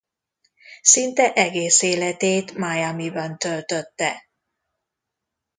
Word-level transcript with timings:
Szinte 0.81 1.33
egész 1.33 1.81
életét 1.81 2.53
Miamiban 2.53 3.37
töltötte. 3.37 4.23